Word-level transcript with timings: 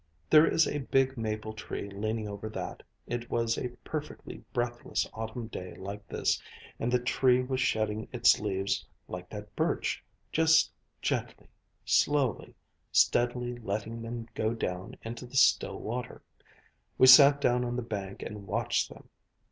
There 0.31 0.47
is 0.47 0.67
a 0.67 0.79
big 0.79 1.15
maple 1.15 1.53
tree 1.53 1.87
leaning 1.91 2.27
over 2.27 2.49
that. 2.49 2.81
It 3.05 3.29
was 3.29 3.55
a 3.55 3.69
perfectly 3.83 4.43
breathless 4.51 5.07
autumn 5.13 5.45
day 5.45 5.75
like 5.75 6.07
this, 6.07 6.41
and 6.79 6.91
the 6.91 6.97
tree 6.97 7.43
was 7.43 7.61
shedding 7.61 8.07
its 8.11 8.39
leaves 8.39 8.83
like 9.07 9.29
that 9.29 9.55
birch, 9.55 10.03
just 10.31 10.71
gently, 11.03 11.49
slowly, 11.85 12.55
steadily 12.91 13.55
letting 13.59 14.01
them 14.01 14.27
go 14.33 14.55
down 14.55 14.95
into 15.03 15.27
the 15.27 15.37
still 15.37 15.77
water. 15.79 16.23
We 16.97 17.05
sat 17.05 17.39
down 17.39 17.63
on 17.63 17.75
the 17.75 17.83
bank 17.83 18.23
and 18.23 18.47
watched 18.47 18.89
them. 18.89 19.07